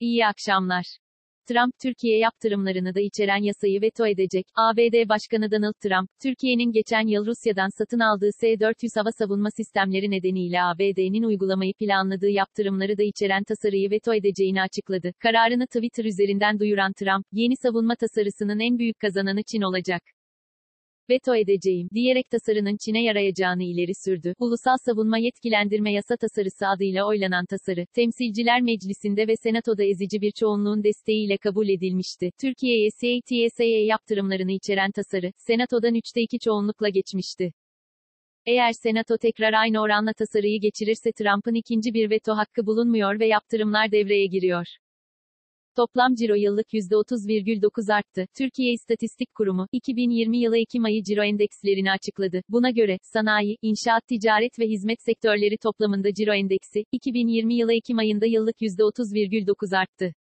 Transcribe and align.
İyi 0.00 0.26
akşamlar. 0.26 0.86
Trump, 1.48 1.74
Türkiye 1.82 2.18
yaptırımlarını 2.18 2.94
da 2.94 3.00
içeren 3.00 3.42
yasayı 3.42 3.82
veto 3.82 4.06
edecek. 4.06 4.46
ABD 4.56 5.08
Başkanı 5.08 5.50
Donald 5.50 5.74
Trump, 5.82 6.08
Türkiye'nin 6.22 6.72
geçen 6.72 7.06
yıl 7.06 7.26
Rusya'dan 7.26 7.68
satın 7.78 8.00
aldığı 8.00 8.30
S-400 8.40 9.00
hava 9.00 9.12
savunma 9.12 9.48
sistemleri 9.56 10.10
nedeniyle 10.10 10.62
ABD'nin 10.62 11.22
uygulamayı 11.22 11.72
planladığı 11.74 12.30
yaptırımları 12.30 12.98
da 12.98 13.02
içeren 13.02 13.44
tasarıyı 13.44 13.90
veto 13.90 14.14
edeceğini 14.14 14.62
açıkladı. 14.62 15.12
Kararını 15.18 15.66
Twitter 15.66 16.04
üzerinden 16.04 16.58
duyuran 16.58 16.92
Trump, 16.92 17.26
yeni 17.32 17.56
savunma 17.56 17.94
tasarısının 17.96 18.60
en 18.60 18.78
büyük 18.78 18.98
kazananı 18.98 19.42
Çin 19.42 19.62
olacak 19.62 20.02
veto 21.10 21.34
edeceğim, 21.36 21.88
diyerek 21.94 22.30
tasarının 22.30 22.76
Çin'e 22.76 23.02
yarayacağını 23.02 23.62
ileri 23.62 23.92
sürdü. 24.04 24.34
Ulusal 24.38 24.76
Savunma 24.86 25.18
Yetkilendirme 25.18 25.92
Yasa 25.92 26.16
Tasarısı 26.16 26.66
adıyla 26.66 27.06
oylanan 27.06 27.46
tasarı, 27.46 27.86
Temsilciler 27.94 28.60
Meclisi'nde 28.60 29.28
ve 29.28 29.34
Senato'da 29.42 29.84
ezici 29.84 30.20
bir 30.20 30.32
çoğunluğun 30.40 30.84
desteğiyle 30.84 31.36
kabul 31.36 31.68
edilmişti. 31.68 32.30
Türkiye'ye 32.40 32.88
CATSA'ya 33.00 33.84
yaptırımlarını 33.84 34.52
içeren 34.52 34.90
tasarı, 34.90 35.32
Senato'dan 35.36 35.94
3'te 35.94 36.20
2 36.20 36.38
çoğunlukla 36.38 36.88
geçmişti. 36.88 37.52
Eğer 38.46 38.72
Senato 38.72 39.18
tekrar 39.18 39.52
aynı 39.52 39.80
oranla 39.80 40.12
tasarıyı 40.12 40.60
geçirirse 40.60 41.12
Trump'ın 41.12 41.54
ikinci 41.54 41.94
bir 41.94 42.10
veto 42.10 42.32
hakkı 42.32 42.66
bulunmuyor 42.66 43.20
ve 43.20 43.26
yaptırımlar 43.26 43.92
devreye 43.92 44.26
giriyor. 44.26 44.66
Toplam 45.80 46.14
ciro 46.14 46.34
yıllık 46.34 46.66
%30,9 46.72 47.90
arttı. 47.94 48.26
Türkiye 48.38 48.72
İstatistik 48.72 49.34
Kurumu, 49.34 49.66
2020 49.72 50.38
yılı 50.38 50.58
Ekim 50.58 50.84
ayı 50.84 51.02
ciro 51.02 51.22
endekslerini 51.24 51.92
açıkladı. 51.92 52.42
Buna 52.48 52.70
göre, 52.70 52.98
sanayi, 53.02 53.56
inşaat, 53.62 54.02
ticaret 54.08 54.58
ve 54.58 54.66
hizmet 54.66 55.02
sektörleri 55.02 55.56
toplamında 55.62 56.08
ciro 56.14 56.34
endeksi, 56.34 56.84
2020 56.92 57.54
yılı 57.54 57.74
Ekim 57.74 57.98
ayında 57.98 58.26
yıllık 58.26 58.56
%30,9 58.60 59.76
arttı. 59.76 60.14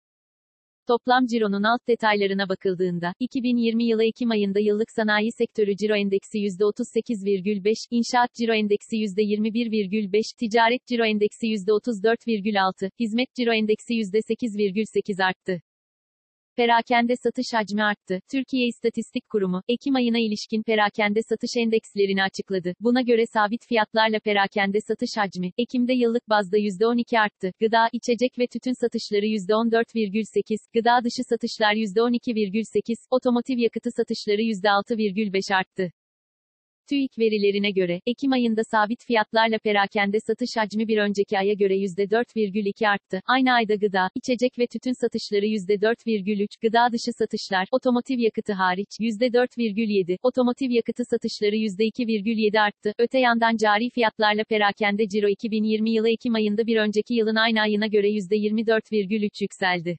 Toplam 0.88 1.26
cironun 1.26 1.62
alt 1.62 1.88
detaylarına 1.88 2.48
bakıldığında, 2.48 3.12
2020 3.20 3.84
yılı 3.84 4.04
Ekim 4.04 4.30
ayında 4.30 4.60
yıllık 4.60 4.90
sanayi 4.96 5.32
sektörü 5.32 5.76
ciro 5.76 5.96
endeksi 5.96 6.38
%38,5, 6.38 7.74
inşaat 7.90 8.34
ciro 8.34 8.54
endeksi 8.54 8.96
%21,5, 8.96 10.22
ticaret 10.40 10.86
ciro 10.86 11.04
endeksi 11.04 11.46
%34,6, 11.46 12.90
hizmet 13.00 13.34
ciro 13.34 13.52
endeksi 13.52 13.94
%8,8 13.94 15.24
arttı. 15.24 15.60
Perakende 16.58 17.14
satış 17.16 17.46
hacmi 17.54 17.82
arttı. 17.84 18.20
Türkiye 18.32 18.66
İstatistik 18.66 19.28
Kurumu, 19.28 19.62
Ekim 19.68 19.94
ayına 19.94 20.18
ilişkin 20.18 20.62
perakende 20.62 21.20
satış 21.28 21.50
endekslerini 21.56 22.22
açıkladı. 22.22 22.72
Buna 22.80 23.00
göre 23.00 23.24
sabit 23.34 23.66
fiyatlarla 23.68 24.18
perakende 24.20 24.78
satış 24.88 25.10
hacmi, 25.16 25.50
Ekim'de 25.58 25.94
yıllık 25.94 26.28
bazda 26.28 26.58
%12 26.58 27.20
arttı. 27.20 27.52
Gıda, 27.60 27.88
içecek 27.92 28.38
ve 28.38 28.46
tütün 28.46 28.72
satışları 28.82 29.26
%14,8, 29.26 30.58
gıda 30.74 31.04
dışı 31.04 31.22
satışlar 31.30 31.74
%12,8, 31.74 32.96
otomotiv 33.10 33.58
yakıtı 33.58 33.90
satışları 33.96 34.42
%6,5 34.42 35.54
arttı. 35.54 35.90
TÜİK 36.88 37.18
verilerine 37.18 37.70
göre, 37.70 38.00
Ekim 38.06 38.32
ayında 38.32 38.62
sabit 38.64 39.04
fiyatlarla 39.06 39.58
perakende 39.58 40.18
satış 40.26 40.56
hacmi 40.56 40.88
bir 40.88 40.98
önceki 40.98 41.38
aya 41.38 41.54
göre 41.54 41.74
%4,2 41.76 42.88
arttı. 42.88 43.20
Aynı 43.26 43.52
ayda 43.52 43.74
gıda, 43.74 44.10
içecek 44.14 44.58
ve 44.58 44.66
tütün 44.66 44.92
satışları 45.02 45.46
%4,3, 45.46 46.48
gıda 46.62 46.92
dışı 46.92 47.12
satışlar, 47.18 47.68
otomotiv 47.72 48.18
yakıtı 48.18 48.52
hariç, 48.52 48.88
%4,7, 49.00 50.16
otomotiv 50.22 50.70
yakıtı 50.70 51.04
satışları 51.04 51.56
%2,7 51.56 52.60
arttı. 52.60 52.92
Öte 52.98 53.18
yandan 53.18 53.56
cari 53.56 53.90
fiyatlarla 53.90 54.44
perakende 54.44 55.08
ciro 55.08 55.28
2020 55.28 55.90
yılı 55.90 56.10
Ekim 56.10 56.34
ayında 56.34 56.66
bir 56.66 56.76
önceki 56.76 57.14
yılın 57.14 57.36
aynı 57.36 57.60
ayına 57.60 57.86
göre 57.86 58.08
%24,3 58.08 59.42
yükseldi. 59.42 59.98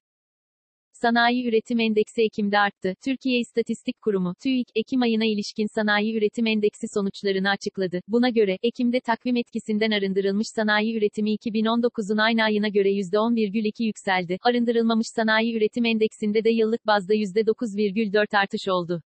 Sanayi 1.02 1.48
Üretim 1.48 1.80
Endeksi 1.80 2.22
Ekim'de 2.22 2.60
arttı. 2.60 2.96
Türkiye 3.06 3.40
İstatistik 3.40 4.02
Kurumu, 4.02 4.34
TÜİK, 4.44 4.68
Ekim 4.76 5.02
ayına 5.02 5.26
ilişkin 5.26 5.68
Sanayi 5.76 6.18
Üretim 6.18 6.48
Endeksi 6.48 6.88
sonuçlarını 6.94 7.50
açıkladı. 7.50 8.02
Buna 8.08 8.30
göre, 8.30 8.58
Ekim'de 8.64 9.00
takvim 9.00 9.36
etkisinden 9.36 9.92
arındırılmış 9.92 10.48
sanayi 10.56 10.98
üretimi 10.98 11.34
2019'un 11.34 12.18
aynı 12.18 12.44
ayına 12.44 12.68
göre 12.68 12.90
%10,2 12.90 13.84
yükseldi. 13.84 14.38
Arındırılmamış 14.42 15.08
sanayi 15.16 15.58
üretim 15.58 15.86
endeksinde 15.86 16.44
de 16.44 16.50
yıllık 16.50 16.88
bazda 16.88 17.14
%9,4 17.14 18.38
artış 18.38 18.68
oldu. 18.68 19.02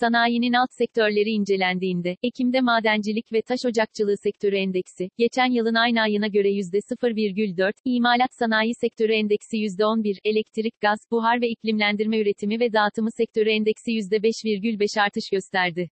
Sanayinin 0.00 0.52
alt 0.52 0.72
sektörleri 0.72 1.30
incelendiğinde, 1.30 2.16
Ekim'de 2.22 2.60
madencilik 2.60 3.32
ve 3.32 3.42
taş 3.42 3.60
ocakçılığı 3.66 4.16
sektörü 4.16 4.56
endeksi, 4.56 5.08
geçen 5.18 5.50
yılın 5.50 5.74
aynı 5.74 6.00
ayına 6.00 6.26
göre 6.26 6.48
%0,4, 6.48 7.72
imalat 7.84 8.34
sanayi 8.34 8.74
sektörü 8.74 9.12
endeksi 9.12 9.56
%11, 9.56 10.18
elektrik, 10.24 10.80
gaz, 10.80 10.98
buhar 11.10 11.40
ve 11.40 11.48
iklimlendirme 11.48 12.18
üretimi 12.20 12.60
ve 12.60 12.72
dağıtımı 12.72 13.10
sektörü 13.10 13.50
endeksi 13.50 13.90
%5,5 13.90 15.00
artış 15.00 15.30
gösterdi. 15.32 15.90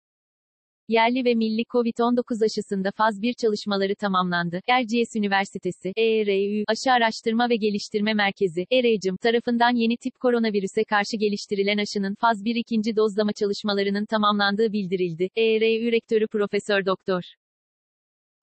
Yerli 0.90 1.26
ve 1.26 1.36
milli 1.36 1.64
COVID-19 1.64 2.46
aşısında 2.46 2.92
faz 2.96 3.22
1 3.22 3.34
çalışmaları 3.34 3.96
tamamlandı. 3.96 4.62
Erciyes 4.68 5.16
Üniversitesi, 5.16 5.92
ERÜ, 5.98 6.64
Aşı 6.68 6.92
Araştırma 6.92 7.50
ve 7.50 7.56
Geliştirme 7.56 8.14
Merkezi, 8.14 8.66
ERECIM, 8.72 9.18
tarafından 9.18 9.76
yeni 9.76 9.98
tip 9.98 10.20
koronavirüse 10.20 10.84
karşı 10.84 11.18
geliştirilen 11.18 11.78
aşının 11.78 12.16
faz 12.22 12.46
1 12.46 12.56
ikinci 12.56 12.96
dozlama 12.96 13.34
çalışmalarının 13.34 14.06
tamamlandığı 14.06 14.74
bildirildi. 14.74 15.30
ERÜ 15.36 15.92
Rektörü 15.92 16.28
Profesör 16.28 16.86
Doktor. 16.86 17.22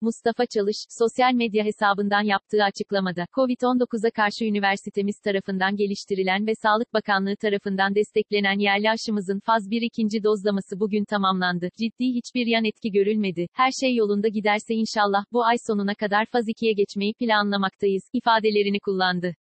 Mustafa 0.07 0.47
Çalış, 0.55 0.77
sosyal 0.99 1.35
medya 1.35 1.65
hesabından 1.65 2.23
yaptığı 2.23 2.63
açıklamada, 2.65 3.27
COVID-19'a 3.33 4.11
karşı 4.11 4.45
üniversitemiz 4.45 5.21
tarafından 5.25 5.77
geliştirilen 5.77 6.47
ve 6.47 6.53
Sağlık 6.63 6.93
Bakanlığı 6.95 7.37
tarafından 7.37 7.95
desteklenen 7.95 8.59
yerli 8.59 8.91
aşımızın 8.91 9.41
faz 9.41 9.71
1 9.71 9.83
ikinci 9.83 10.25
dozlaması 10.25 10.81
bugün 10.81 11.05
tamamlandı. 11.05 11.69
Ciddi 11.81 12.07
hiçbir 12.19 12.47
yan 12.47 12.65
etki 12.65 12.91
görülmedi. 12.93 13.47
Her 13.53 13.71
şey 13.81 13.97
yolunda 13.97 14.29
giderse 14.29 14.75
inşallah 14.75 15.25
bu 15.33 15.45
ay 15.45 15.57
sonuna 15.67 15.95
kadar 15.95 16.27
faz 16.33 16.49
2'ye 16.49 16.73
geçmeyi 16.73 17.15
planlamaktayız, 17.15 18.03
ifadelerini 18.13 18.81
kullandı. 18.81 19.35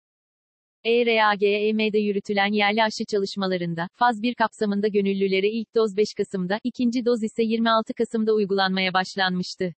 ERAGEM'de 0.84 1.98
yürütülen 1.98 2.52
yerli 2.52 2.82
aşı 2.82 3.04
çalışmalarında, 3.10 3.88
faz 3.94 4.22
1 4.22 4.34
kapsamında 4.34 4.88
gönüllülere 4.88 5.48
ilk 5.48 5.74
doz 5.74 5.96
5 5.96 6.06
Kasım'da, 6.16 6.58
ikinci 6.64 7.04
doz 7.04 7.22
ise 7.22 7.42
26 7.42 7.94
Kasım'da 7.94 8.34
uygulanmaya 8.34 8.94
başlanmıştı. 8.94 9.74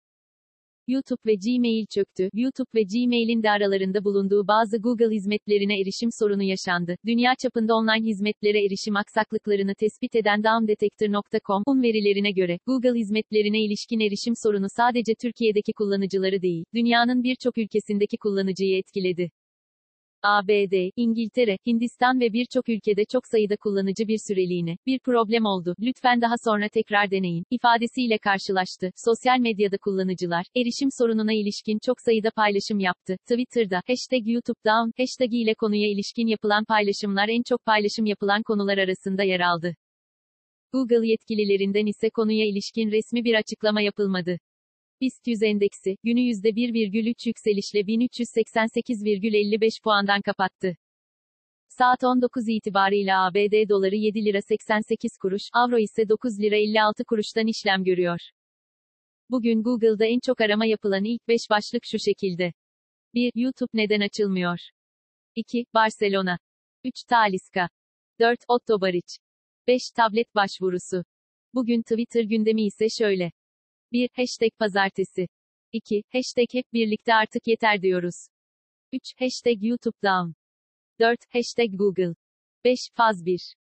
YouTube 0.87 1.21
ve 1.25 1.35
Gmail 1.35 1.85
çöktü. 1.95 2.29
YouTube 2.33 2.69
ve 2.75 2.83
Gmail'in 2.83 3.43
de 3.43 3.49
aralarında 3.49 4.03
bulunduğu 4.03 4.47
bazı 4.47 4.77
Google 4.77 5.15
hizmetlerine 5.15 5.79
erişim 5.81 6.09
sorunu 6.19 6.43
yaşandı. 6.43 6.95
Dünya 7.05 7.33
çapında 7.43 7.75
online 7.75 8.07
hizmetlere 8.09 8.65
erişim 8.65 8.95
aksaklıklarını 8.95 9.73
tespit 9.75 10.15
eden 10.15 10.43
downdetector.com'un 10.43 11.83
verilerine 11.83 12.31
göre, 12.31 12.59
Google 12.67 12.99
hizmetlerine 12.99 13.59
ilişkin 13.65 13.99
erişim 13.99 14.33
sorunu 14.43 14.67
sadece 14.77 15.13
Türkiye'deki 15.21 15.73
kullanıcıları 15.73 16.41
değil, 16.41 16.63
dünyanın 16.73 17.23
birçok 17.23 17.57
ülkesindeki 17.57 18.17
kullanıcıyı 18.17 18.77
etkiledi. 18.77 19.29
ABD, 20.23 20.91
İngiltere, 20.95 21.57
Hindistan 21.67 22.19
ve 22.19 22.33
birçok 22.33 22.69
ülkede 22.69 23.05
çok 23.11 23.23
sayıda 23.27 23.55
kullanıcı 23.57 24.07
bir 24.07 24.19
süreliğine 24.27 24.77
bir 24.85 24.99
problem 24.99 25.45
oldu. 25.45 25.75
Lütfen 25.79 26.21
daha 26.21 26.35
sonra 26.45 26.69
tekrar 26.69 27.11
deneyin 27.11 27.43
ifadesiyle 27.51 28.17
karşılaştı. 28.17 28.91
Sosyal 29.05 29.39
medyada 29.39 29.77
kullanıcılar 29.77 30.45
erişim 30.55 30.89
sorununa 30.99 31.33
ilişkin 31.33 31.79
çok 31.85 31.97
sayıda 32.05 32.29
paylaşım 32.35 32.79
yaptı. 32.79 33.17
Twitter'da 33.29 33.81
hashtag 33.87 34.27
YouTube 34.27 34.59
Down 34.65 35.01
hashtag 35.01 35.33
ile 35.33 35.53
konuya 35.53 35.87
ilişkin 35.91 36.27
yapılan 36.27 36.65
paylaşımlar 36.65 37.29
en 37.29 37.43
çok 37.49 37.65
paylaşım 37.65 38.05
yapılan 38.05 38.43
konular 38.43 38.77
arasında 38.77 39.23
yer 39.23 39.39
aldı. 39.39 39.75
Google 40.73 41.07
yetkililerinden 41.07 41.85
ise 41.85 42.09
konuya 42.09 42.45
ilişkin 42.45 42.91
resmi 42.91 43.23
bir 43.23 43.35
açıklama 43.35 43.81
yapılmadı. 43.81 44.39
BIST 45.03 45.27
100 45.27 45.43
endeksi, 45.43 45.97
günü 46.03 46.19
%1,3 46.19 47.27
yükselişle 47.27 47.79
1388,55 47.79 49.81
puandan 49.83 50.21
kapattı. 50.21 50.77
Saat 51.67 52.03
19 52.03 52.49
itibarıyla 52.49 53.25
ABD 53.25 53.69
doları 53.69 53.95
7 53.95 54.25
lira 54.25 54.41
88 54.41 55.17
kuruş, 55.21 55.41
avro 55.53 55.79
ise 55.79 56.09
9 56.09 56.39
lira 56.39 56.55
56 56.55 57.03
kuruştan 57.03 57.47
işlem 57.47 57.83
görüyor. 57.83 58.19
Bugün 59.29 59.63
Google'da 59.63 60.05
en 60.05 60.19
çok 60.19 60.41
arama 60.41 60.65
yapılan 60.65 61.03
ilk 61.03 61.27
5 61.27 61.41
başlık 61.49 61.83
şu 61.85 61.99
şekilde. 61.99 62.53
1. 63.13 63.31
YouTube 63.35 63.71
neden 63.73 64.01
açılmıyor? 64.01 64.59
2. 65.35 65.65
Barcelona. 65.73 66.37
3. 66.83 66.93
Taliska. 67.09 67.69
4. 68.19 68.39
Otto 68.47 68.81
Bariç. 68.81 69.17
5. 69.67 69.81
Tablet 69.95 70.35
başvurusu. 70.35 71.03
Bugün 71.53 71.81
Twitter 71.81 72.23
gündemi 72.23 72.65
ise 72.65 72.87
şöyle. 72.89 73.31
1. 73.93 74.09
Hashtag 74.15 74.51
pazartesi. 74.59 75.27
2. 75.71 76.03
Hashtag 76.11 76.47
hep 76.53 76.73
birlikte 76.73 77.13
artık 77.13 77.47
yeter 77.47 77.81
diyoruz. 77.81 78.27
3. 78.91 79.13
Hashtag 79.19 79.63
YouTube 79.63 79.97
down. 80.03 80.33
4. 80.99 81.19
Hashtag 81.29 81.77
Google. 81.77 82.15
5. 82.65 82.89
Faz 82.95 83.25
1. 83.25 83.55